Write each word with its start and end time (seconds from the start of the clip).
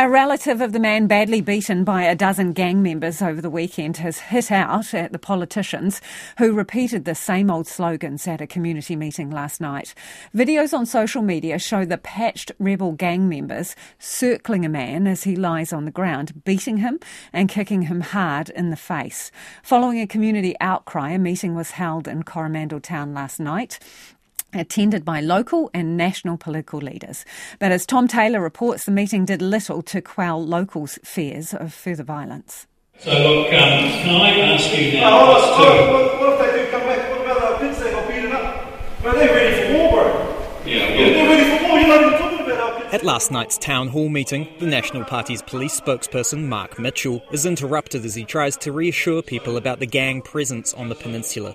A 0.00 0.08
relative 0.08 0.62
of 0.62 0.72
the 0.72 0.80
man 0.80 1.08
badly 1.08 1.42
beaten 1.42 1.84
by 1.84 2.04
a 2.04 2.14
dozen 2.14 2.54
gang 2.54 2.82
members 2.82 3.20
over 3.20 3.42
the 3.42 3.50
weekend 3.50 3.98
has 3.98 4.18
hit 4.18 4.50
out 4.50 4.94
at 4.94 5.12
the 5.12 5.18
politicians 5.18 6.00
who 6.38 6.54
repeated 6.54 7.04
the 7.04 7.14
same 7.14 7.50
old 7.50 7.66
slogans 7.66 8.26
at 8.26 8.40
a 8.40 8.46
community 8.46 8.96
meeting 8.96 9.30
last 9.30 9.60
night. 9.60 9.92
Videos 10.34 10.72
on 10.72 10.86
social 10.86 11.20
media 11.20 11.58
show 11.58 11.84
the 11.84 11.98
patched 11.98 12.50
rebel 12.58 12.92
gang 12.92 13.28
members 13.28 13.76
circling 13.98 14.64
a 14.64 14.70
man 14.70 15.06
as 15.06 15.24
he 15.24 15.36
lies 15.36 15.70
on 15.70 15.84
the 15.84 15.90
ground, 15.90 16.44
beating 16.44 16.78
him 16.78 16.98
and 17.30 17.50
kicking 17.50 17.82
him 17.82 18.00
hard 18.00 18.48
in 18.48 18.70
the 18.70 18.76
face. 18.76 19.30
Following 19.62 20.00
a 20.00 20.06
community 20.06 20.56
outcry, 20.62 21.10
a 21.10 21.18
meeting 21.18 21.54
was 21.54 21.72
held 21.72 22.08
in 22.08 22.22
Coromandel 22.22 22.80
town 22.80 23.12
last 23.12 23.38
night 23.38 23.78
attended 24.52 25.04
by 25.04 25.20
local 25.20 25.70
and 25.72 25.96
national 25.96 26.36
political 26.36 26.80
leaders. 26.80 27.24
But 27.58 27.72
as 27.72 27.86
Tom 27.86 28.08
Taylor 28.08 28.40
reports, 28.40 28.84
the 28.84 28.92
meeting 28.92 29.24
did 29.24 29.42
little 29.42 29.82
to 29.82 30.00
quell 30.00 30.44
locals' 30.44 30.98
fears 31.04 31.54
of 31.54 31.72
further 31.72 32.04
violence. 32.04 32.66
So, 32.98 33.12
look, 33.12 33.46
um, 33.46 33.52
can 33.52 34.20
I 34.20 34.38
ask 34.40 34.76
you 34.76 35.00
now? 35.00 35.26
what, 35.26 35.58
what, 35.58 36.20
what, 36.20 36.32
if 36.34 36.52
they 36.52 36.64
do 36.64 36.70
come 36.70 36.82
back? 36.82 37.10
What 37.10 37.20
about 37.22 37.42
our 37.42 37.58
kids 37.58 37.78
they 37.80 37.90
got 37.92 38.06
beaten 38.06 38.32
up? 38.32 38.66
Are 39.04 39.14
they're 39.14 39.34
ready 39.34 39.66
for 39.66 39.78
war, 39.78 39.90
bro. 39.90 40.62
Yeah, 40.66 40.86
well, 40.88 40.98
They're 40.98 41.28
ready 41.28 41.58
for 41.58 41.68
war. 41.68 41.78
You're 41.80 41.88
not 41.88 42.00
even 42.06 42.18
talking 42.18 42.40
about 42.40 42.60
our 42.60 42.72
kids. 42.78 42.79
At 42.92 43.04
last 43.04 43.30
night's 43.30 43.56
town 43.56 43.86
hall 43.86 44.08
meeting, 44.08 44.48
the 44.58 44.66
National 44.66 45.04
Party's 45.04 45.42
police 45.42 45.80
spokesperson, 45.80 46.48
Mark 46.48 46.76
Mitchell, 46.76 47.22
is 47.30 47.46
interrupted 47.46 48.04
as 48.04 48.16
he 48.16 48.24
tries 48.24 48.56
to 48.56 48.72
reassure 48.72 49.22
people 49.22 49.56
about 49.56 49.78
the 49.78 49.86
gang 49.86 50.20
presence 50.22 50.74
on 50.74 50.88
the 50.88 50.96
peninsula. 50.96 51.54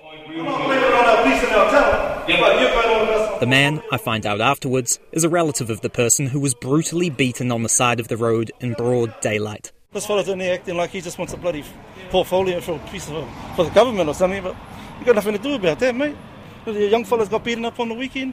The 3.38 3.46
man, 3.46 3.82
I 3.92 3.98
find 3.98 4.24
out 4.24 4.40
afterwards, 4.40 4.98
is 5.12 5.24
a 5.24 5.28
relative 5.28 5.68
of 5.68 5.82
the 5.82 5.90
person 5.90 6.26
who 6.26 6.40
was 6.40 6.54
brutally 6.54 7.10
beaten 7.10 7.52
on 7.52 7.62
the 7.62 7.68
side 7.68 8.00
of 8.00 8.08
the 8.08 8.16
road 8.16 8.50
in 8.60 8.72
broad 8.72 9.20
daylight. 9.20 9.72
This 9.92 10.06
fella's 10.06 10.30
only 10.30 10.48
acting 10.48 10.78
like 10.78 10.88
he 10.88 11.02
just 11.02 11.18
wants 11.18 11.34
a 11.34 11.36
bloody 11.36 11.64
portfolio 12.08 12.62
for 12.62 12.76
a 12.76 12.78
piece 12.90 13.10
of 13.10 13.28
for 13.56 13.66
the 13.66 13.70
government 13.72 14.08
or 14.08 14.14
something, 14.14 14.42
but 14.42 14.56
you 14.98 15.04
got 15.04 15.16
nothing 15.16 15.34
to 15.34 15.38
do 15.38 15.54
about 15.54 15.80
that, 15.80 15.94
mate. 15.94 16.16
The 16.64 16.88
young 16.88 17.04
fellas 17.04 17.28
got 17.28 17.44
beaten 17.44 17.66
up 17.66 17.78
on 17.78 17.90
the 17.90 17.94
weekend. 17.94 18.32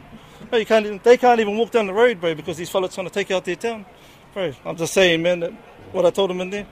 Bro, 0.49 0.59
you 0.59 0.65
can't 0.65 0.85
even, 0.85 0.99
they 1.03 1.17
can't 1.17 1.39
even 1.39 1.57
walk 1.57 1.71
down 1.71 1.87
the 1.87 1.93
road, 1.93 2.21
bro, 2.21 2.35
because 2.35 2.57
these 2.57 2.69
fellas 2.69 2.93
trying 2.93 3.07
to 3.07 3.13
take 3.13 3.31
out 3.31 3.45
their 3.45 3.55
town. 3.55 3.85
Bro, 4.33 4.53
I'm 4.65 4.75
just 4.75 4.93
saying, 4.93 5.21
man, 5.21 5.39
that 5.41 5.51
what 5.91 6.05
I 6.05 6.09
told 6.09 6.29
them 6.29 6.41
in 6.41 6.49
there. 6.49 6.67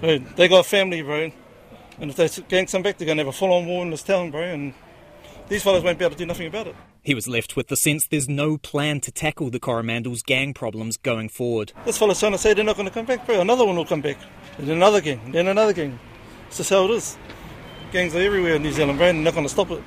Bro, 0.00 0.18
they 0.36 0.48
got 0.48 0.60
a 0.60 0.68
family, 0.68 1.02
bro. 1.02 1.30
And 1.98 2.10
if 2.10 2.16
they 2.16 2.28
gang 2.48 2.66
come 2.66 2.82
back, 2.82 2.98
they're 2.98 3.06
going 3.06 3.18
to 3.18 3.24
have 3.24 3.34
a 3.34 3.36
full-on 3.36 3.66
war 3.66 3.82
in 3.82 3.90
this 3.90 4.02
town, 4.02 4.30
bro. 4.30 4.42
And 4.42 4.74
these 5.48 5.62
fellas 5.62 5.82
won't 5.82 5.98
be 5.98 6.04
able 6.04 6.14
to 6.14 6.18
do 6.18 6.26
nothing 6.26 6.46
about 6.46 6.66
it. 6.66 6.76
He 7.02 7.14
was 7.14 7.28
left 7.28 7.54
with 7.54 7.68
the 7.68 7.76
sense 7.76 8.06
there's 8.06 8.28
no 8.28 8.58
plan 8.58 9.00
to 9.02 9.12
tackle 9.12 9.48
the 9.48 9.60
Coromandel's 9.60 10.22
gang 10.22 10.52
problems 10.52 10.96
going 10.96 11.28
forward. 11.28 11.72
This 11.84 11.96
fella's 11.96 12.18
trying 12.18 12.32
to 12.32 12.38
say 12.38 12.52
they're 12.52 12.64
not 12.64 12.76
going 12.76 12.88
to 12.88 12.92
come 12.92 13.06
back, 13.06 13.24
bro. 13.24 13.40
Another 13.40 13.64
one 13.64 13.76
will 13.76 13.84
come 13.84 14.00
back. 14.00 14.18
Then 14.58 14.76
another 14.76 15.00
gang. 15.00 15.32
Then 15.32 15.46
another 15.46 15.72
gang. 15.72 15.98
It's 16.48 16.58
just 16.58 16.70
how 16.70 16.84
it 16.86 16.90
is. 16.90 17.16
Gangs 17.92 18.14
are 18.14 18.20
everywhere 18.20 18.56
in 18.56 18.62
New 18.62 18.72
Zealand, 18.72 18.98
bro, 18.98 19.08
and 19.08 19.18
they're 19.18 19.24
not 19.24 19.34
going 19.34 19.46
to 19.46 19.52
stop 19.52 19.70
it. 19.70 19.82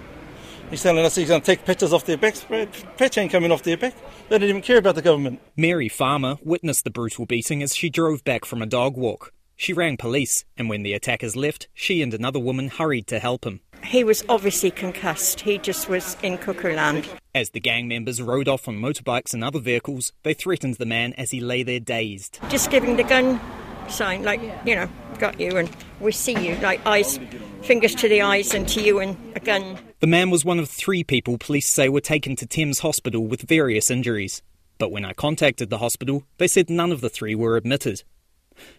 He's 0.69 0.83
telling 0.83 1.03
us 1.03 1.15
he's 1.15 1.29
going 1.29 1.41
to 1.41 1.45
take 1.45 1.65
patches 1.65 1.93
off 1.93 2.05
their 2.05 2.17
backs, 2.17 2.43
bro. 2.43 2.67
Patch 2.97 3.17
ain't 3.17 3.31
coming 3.31 3.51
off 3.51 3.63
their 3.63 3.77
back. 3.77 3.95
They 4.29 4.37
don't 4.37 4.49
even 4.49 4.61
care 4.61 4.77
about 4.77 4.95
the 4.95 5.01
government. 5.01 5.41
Mary 5.57 5.89
Farmer 5.89 6.37
witnessed 6.43 6.83
the 6.83 6.91
brutal 6.91 7.25
beating 7.25 7.63
as 7.63 7.75
she 7.75 7.89
drove 7.89 8.23
back 8.23 8.45
from 8.45 8.61
a 8.61 8.67
dog 8.67 8.95
walk. 8.95 9.33
She 9.55 9.73
rang 9.73 9.97
police, 9.97 10.45
and 10.57 10.69
when 10.69 10.83
the 10.83 10.93
attackers 10.93 11.35
left, 11.35 11.67
she 11.73 12.01
and 12.01 12.13
another 12.13 12.39
woman 12.39 12.69
hurried 12.69 13.07
to 13.07 13.19
help 13.19 13.45
him. 13.45 13.61
He 13.83 14.03
was 14.03 14.23
obviously 14.29 14.71
concussed. 14.71 15.41
He 15.41 15.57
just 15.57 15.89
was 15.89 16.15
in 16.21 16.37
cuckoo 16.37 16.75
land. 16.75 17.09
As 17.33 17.49
the 17.49 17.59
gang 17.59 17.87
members 17.87 18.21
rode 18.21 18.47
off 18.47 18.67
on 18.67 18.77
motorbikes 18.77 19.33
and 19.33 19.43
other 19.43 19.59
vehicles, 19.59 20.13
they 20.23 20.33
threatened 20.33 20.75
the 20.75 20.85
man 20.85 21.13
as 21.13 21.31
he 21.31 21.41
lay 21.41 21.63
there 21.63 21.79
dazed. 21.79 22.39
Just 22.49 22.69
giving 22.69 22.95
the 22.95 23.03
gun 23.03 23.39
sign, 23.89 24.23
like, 24.23 24.41
you 24.65 24.75
know, 24.75 24.89
got 25.19 25.39
you 25.39 25.57
and 25.57 25.69
we 25.99 26.11
see 26.11 26.37
you, 26.47 26.55
like 26.57 26.85
eyes, 26.85 27.19
fingers 27.61 27.93
to 27.95 28.09
the 28.09 28.21
eyes 28.21 28.53
and 28.53 28.67
to 28.69 28.81
you 28.81 28.99
and 28.99 29.17
a 29.35 29.39
gun. 29.39 29.77
The 29.99 30.07
man 30.07 30.29
was 30.29 30.45
one 30.45 30.59
of 30.59 30.69
three 30.69 31.03
people 31.03 31.37
police 31.37 31.69
say 31.73 31.89
were 31.89 32.01
taken 32.01 32.35
to 32.37 32.45
Thames 32.45 32.79
Hospital 32.79 33.25
with 33.25 33.41
various 33.41 33.91
injuries. 33.91 34.41
But 34.77 34.91
when 34.91 35.03
I 35.03 35.13
contacted 35.13 35.69
the 35.69 35.79
hospital, 35.79 36.23
they 36.37 36.47
said 36.47 36.69
none 36.69 36.91
of 36.91 37.01
the 37.01 37.09
three 37.09 37.35
were 37.35 37.57
admitted. 37.57 38.03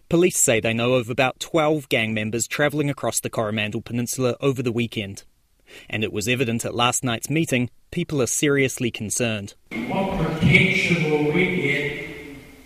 Police 0.09 0.43
say 0.43 0.61
they 0.61 0.75
know 0.75 0.95
of 0.95 1.11
about 1.11 1.41
12 1.41 1.89
gang 1.89 2.15
members 2.15 2.47
travelling 2.47 2.91
across 2.91 3.21
the 3.21 3.31
Coromandel 3.31 3.83
Peninsula 3.83 4.37
over 4.41 4.63
the 4.63 4.73
weekend. 4.73 5.25
And 5.89 6.03
it 6.03 6.13
was 6.13 6.27
evident 6.27 6.65
at 6.65 6.75
last 6.75 7.05
night's 7.05 7.31
meeting, 7.31 7.71
people 7.91 8.21
are 8.21 8.27
seriously 8.27 8.91
concerned. 8.91 9.55
What 9.89 10.19
protection 10.19 11.11
will 11.11 11.33
we 11.33 11.57
get 11.57 11.80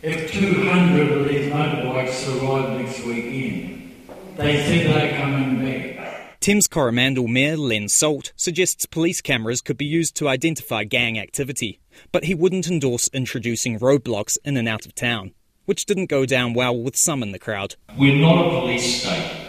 if 0.04 0.30
200 0.32 1.12
of 1.12 1.28
these 1.28 1.50
motorbikes 1.50 2.42
arrive 2.42 2.78
next 2.78 3.02
weekend? 3.04 3.90
They 4.36 4.56
said 4.62 4.94
they're 4.94 5.16
coming 5.16 5.64
back. 5.64 6.40
Thames 6.40 6.66
Coromandel 6.66 7.26
Mayor 7.26 7.56
Len 7.56 7.88
Salt 7.88 8.34
suggests 8.36 8.84
police 8.84 9.22
cameras 9.22 9.62
could 9.62 9.78
be 9.78 9.86
used 9.86 10.14
to 10.16 10.28
identify 10.28 10.84
gang 10.84 11.18
activity, 11.18 11.80
but 12.12 12.24
he 12.24 12.34
wouldn't 12.34 12.68
endorse 12.68 13.08
introducing 13.14 13.78
roadblocks 13.78 14.36
in 14.44 14.58
and 14.58 14.68
out 14.68 14.84
of 14.84 14.94
town, 14.94 15.32
which 15.64 15.86
didn't 15.86 16.10
go 16.10 16.26
down 16.26 16.52
well 16.52 16.76
with 16.76 16.96
some 16.96 17.22
in 17.22 17.32
the 17.32 17.38
crowd. 17.38 17.76
we're 17.96 18.20
not 18.20 18.46
a 18.46 18.50
police 18.60 19.02
state. 19.02 19.40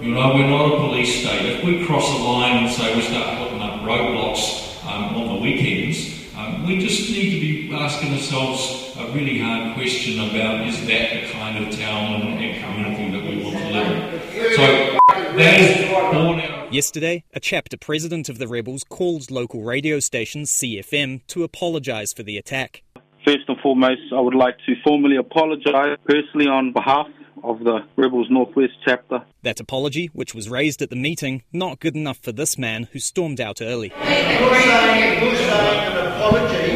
You 0.00 0.14
know, 0.14 0.32
we're 0.34 0.48
not 0.48 0.72
a 0.72 0.76
police 0.88 1.20
state. 1.20 1.58
If 1.58 1.64
we 1.64 1.84
cross 1.84 2.08
a 2.10 2.22
line 2.22 2.64
and 2.64 2.72
say 2.72 2.96
we 2.96 3.02
start 3.02 3.36
putting 3.36 3.60
up 3.60 3.80
roadblocks 3.82 4.82
um, 4.86 5.14
on 5.16 5.34
the 5.34 5.42
weekends, 5.42 6.19
we 6.66 6.78
just 6.78 7.10
need 7.10 7.30
to 7.34 7.40
be 7.40 7.74
asking 7.74 8.12
ourselves 8.12 8.94
a 8.98 9.06
really 9.12 9.38
hard 9.38 9.74
question 9.74 10.20
about 10.20 10.66
is 10.66 10.86
that 10.86 11.12
the 11.12 11.32
kind 11.32 11.64
of 11.64 11.78
town 11.78 12.22
and, 12.22 12.44
and 12.44 12.64
community 12.64 13.10
that 13.10 13.22
we 13.24 13.44
want 13.44 13.56
to 13.56 13.70
live 13.70 14.14
in? 14.14 14.56
So 14.56 14.98
that 15.36 15.60
is 15.60 15.88
born 16.12 16.40
out 16.40 16.60
Yesterday, 16.72 17.24
a 17.34 17.40
chapter 17.40 17.76
president 17.76 18.28
of 18.28 18.38
the 18.38 18.46
rebels 18.46 18.84
called 18.84 19.28
local 19.28 19.64
radio 19.64 19.98
station 19.98 20.42
CFM 20.42 21.26
to 21.26 21.42
apologise 21.42 22.12
for 22.12 22.22
the 22.22 22.38
attack. 22.38 22.84
First 23.24 23.48
and 23.48 23.58
foremost, 23.60 24.12
I 24.14 24.20
would 24.20 24.36
like 24.36 24.56
to 24.66 24.74
formally 24.84 25.16
apologise 25.16 25.98
personally 26.06 26.46
on 26.46 26.72
behalf 26.72 27.08
of 27.44 27.60
the 27.60 27.80
Rebels 27.96 28.28
Northwest 28.30 28.74
chapter. 28.84 29.24
That 29.42 29.60
apology, 29.60 30.10
which 30.12 30.34
was 30.34 30.48
raised 30.48 30.82
at 30.82 30.90
the 30.90 30.96
meeting, 30.96 31.42
not 31.52 31.80
good 31.80 31.96
enough 31.96 32.18
for 32.18 32.32
this 32.32 32.58
man 32.58 32.88
who 32.92 32.98
stormed 32.98 33.40
out 33.40 33.60
early. 33.60 33.88
You're 33.88 34.06
saying, 34.06 35.22
you're 35.22 35.36
saying 35.36 35.92
an 35.92 36.06
apology, 36.12 36.72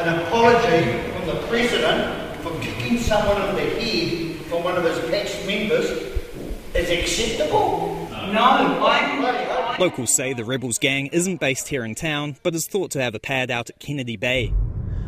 an 0.00 0.20
apology 0.20 1.12
from 1.12 1.26
the 1.26 1.46
president 1.48 2.36
for 2.42 2.58
kicking 2.60 2.98
someone 2.98 3.40
on 3.40 3.54
the 3.54 3.62
head 3.62 4.36
from 4.46 4.64
one 4.64 4.76
of 4.76 4.84
his 4.84 4.98
patched 5.10 5.46
members 5.46 5.90
is 6.74 6.90
acceptable? 6.90 8.08
No, 8.32 8.42
I'm. 8.42 9.80
Locals 9.80 10.14
say 10.14 10.32
the 10.32 10.44
rebels 10.44 10.78
gang 10.78 11.08
isn't 11.08 11.40
based 11.40 11.68
here 11.68 11.84
in 11.84 11.94
town, 11.94 12.36
but 12.42 12.54
is 12.54 12.66
thought 12.66 12.92
to 12.92 13.02
have 13.02 13.14
a 13.14 13.18
pad 13.18 13.50
out 13.50 13.70
at 13.70 13.78
Kennedy 13.80 14.16
Bay. 14.16 14.52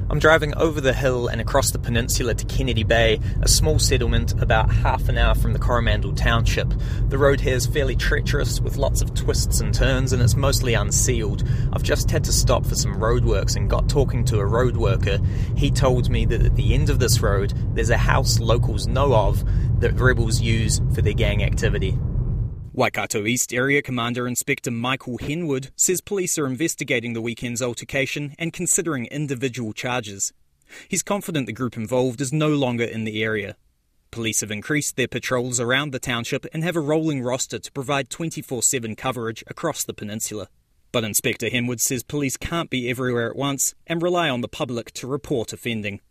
I'm 0.08 0.20
driving 0.20 0.56
over 0.56 0.80
the 0.80 0.92
hill 0.92 1.26
and 1.26 1.40
across 1.40 1.72
the 1.72 1.80
peninsula 1.80 2.32
to 2.32 2.46
Kennedy 2.46 2.84
Bay, 2.84 3.18
a 3.42 3.48
small 3.48 3.80
settlement 3.80 4.40
about 4.40 4.70
half 4.70 5.08
an 5.08 5.18
hour 5.18 5.34
from 5.34 5.52
the 5.52 5.58
Coromandel 5.58 6.14
township. 6.14 6.72
The 7.08 7.18
road 7.18 7.40
here 7.40 7.56
is 7.56 7.66
fairly 7.66 7.96
treacherous 7.96 8.60
with 8.60 8.76
lots 8.76 9.02
of 9.02 9.14
twists 9.14 9.58
and 9.60 9.74
turns 9.74 10.12
and 10.12 10.22
it's 10.22 10.36
mostly 10.36 10.74
unsealed. 10.74 11.42
I've 11.72 11.82
just 11.82 12.08
had 12.08 12.22
to 12.22 12.32
stop 12.32 12.64
for 12.64 12.76
some 12.76 12.94
roadworks 12.94 13.56
and 13.56 13.68
got 13.68 13.88
talking 13.88 14.24
to 14.26 14.38
a 14.38 14.46
road 14.46 14.76
worker. 14.76 15.18
He 15.56 15.72
told 15.72 16.08
me 16.08 16.24
that 16.26 16.42
at 16.42 16.54
the 16.54 16.72
end 16.72 16.88
of 16.88 17.00
this 17.00 17.20
road 17.20 17.52
there's 17.74 17.90
a 17.90 17.98
house 17.98 18.38
locals 18.38 18.86
know 18.86 19.12
of 19.12 19.44
that 19.80 19.94
rebels 19.94 20.40
use 20.40 20.80
for 20.94 21.02
their 21.02 21.14
gang 21.14 21.42
activity. 21.42 21.98
Waikato 22.76 23.24
East 23.24 23.54
Area 23.54 23.80
Commander 23.80 24.28
Inspector 24.28 24.70
Michael 24.70 25.16
Henwood 25.16 25.70
says 25.76 26.02
police 26.02 26.36
are 26.36 26.46
investigating 26.46 27.14
the 27.14 27.22
weekend's 27.22 27.62
altercation 27.62 28.34
and 28.38 28.52
considering 28.52 29.06
individual 29.06 29.72
charges. 29.72 30.34
He's 30.86 31.02
confident 31.02 31.46
the 31.46 31.54
group 31.54 31.78
involved 31.78 32.20
is 32.20 32.34
no 32.34 32.50
longer 32.50 32.84
in 32.84 33.04
the 33.04 33.22
area. 33.22 33.56
Police 34.10 34.42
have 34.42 34.50
increased 34.50 34.96
their 34.96 35.08
patrols 35.08 35.58
around 35.58 35.92
the 35.92 35.98
township 35.98 36.44
and 36.52 36.62
have 36.64 36.76
a 36.76 36.80
rolling 36.80 37.22
roster 37.22 37.58
to 37.58 37.72
provide 37.72 38.10
24 38.10 38.62
7 38.62 38.94
coverage 38.94 39.42
across 39.46 39.82
the 39.82 39.94
peninsula. 39.94 40.48
But 40.92 41.02
Inspector 41.02 41.48
Henwood 41.48 41.80
says 41.80 42.02
police 42.02 42.36
can't 42.36 42.68
be 42.68 42.90
everywhere 42.90 43.30
at 43.30 43.36
once 43.36 43.74
and 43.86 44.02
rely 44.02 44.28
on 44.28 44.42
the 44.42 44.48
public 44.48 44.92
to 44.96 45.06
report 45.06 45.54
offending. 45.54 46.02